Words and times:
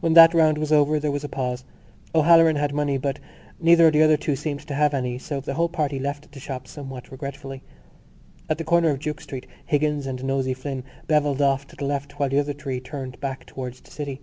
When 0.00 0.14
that 0.14 0.32
round 0.32 0.56
was 0.56 0.72
over 0.72 0.98
there 0.98 1.10
was 1.10 1.22
a 1.22 1.28
pause. 1.28 1.64
O'Halloran 2.14 2.56
had 2.56 2.72
money 2.72 2.96
but 2.96 3.18
neither 3.60 3.88
of 3.88 3.92
the 3.92 4.00
other 4.02 4.16
two 4.16 4.36
seemed 4.36 4.60
to 4.60 4.72
have 4.74 4.94
any; 4.94 5.18
so 5.18 5.38
the 5.38 5.52
whole 5.52 5.68
party 5.68 5.98
left 5.98 6.32
the 6.32 6.40
shop 6.40 6.66
somewhat 6.66 7.12
regretfully. 7.12 7.62
At 8.48 8.56
the 8.56 8.64
corner 8.64 8.88
of 8.88 9.00
Duke 9.00 9.20
Street 9.20 9.46
Higgins 9.66 10.06
and 10.06 10.24
Nosey 10.24 10.54
Flynn 10.54 10.82
bevelled 11.08 11.42
off 11.42 11.66
to 11.66 11.76
the 11.76 11.84
left 11.84 12.18
while 12.18 12.30
the 12.30 12.38
other 12.38 12.54
three 12.54 12.80
turned 12.80 13.20
back 13.20 13.44
towards 13.44 13.82
the 13.82 13.90
city. 13.90 14.22